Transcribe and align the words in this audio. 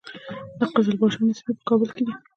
د 0.59 0.61
قزلباشانو 0.73 1.37
سیمې 1.39 1.53
په 1.59 1.63
کابل 1.69 1.89
کې 1.95 2.03
دي 2.07 2.13